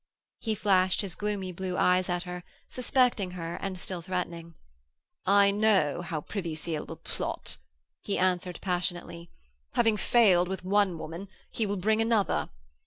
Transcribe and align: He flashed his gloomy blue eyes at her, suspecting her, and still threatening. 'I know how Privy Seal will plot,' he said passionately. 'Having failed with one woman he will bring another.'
He 0.39 0.55
flashed 0.55 1.01
his 1.01 1.13
gloomy 1.13 1.51
blue 1.51 1.77
eyes 1.77 2.09
at 2.09 2.23
her, 2.23 2.43
suspecting 2.71 3.29
her, 3.37 3.57
and 3.61 3.77
still 3.77 4.01
threatening. 4.01 4.55
'I 5.27 5.51
know 5.51 6.01
how 6.01 6.21
Privy 6.21 6.55
Seal 6.55 6.87
will 6.87 6.95
plot,' 6.95 7.57
he 8.01 8.17
said 8.17 8.57
passionately. 8.63 9.29
'Having 9.75 9.97
failed 9.97 10.47
with 10.47 10.63
one 10.65 10.97
woman 10.97 11.27
he 11.51 11.67
will 11.67 11.77
bring 11.77 12.01
another.' 12.01 12.49